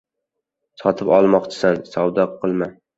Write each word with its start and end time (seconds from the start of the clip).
•Sotib 0.83 1.13
olmoqchimisan— 1.19 1.81
savdo 1.95 2.31
qilma. 2.37 2.77